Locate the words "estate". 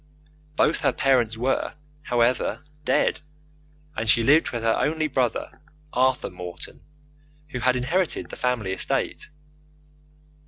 8.71-9.29